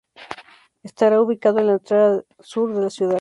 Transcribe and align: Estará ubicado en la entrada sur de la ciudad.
Estará 0.81 1.21
ubicado 1.21 1.59
en 1.59 1.67
la 1.67 1.73
entrada 1.73 2.23
sur 2.39 2.73
de 2.73 2.81
la 2.81 2.89
ciudad. 2.89 3.09